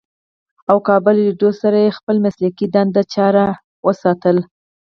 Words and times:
او 0.69 0.77
کابل 0.87 1.15
رېډيو 1.25 1.51
سره 1.61 1.77
ئې 1.83 1.91
خپله 1.97 2.19
مسلکي 2.25 2.65
دنده 2.75 3.01
جاري 3.13 3.45
اوساتله 3.85 4.43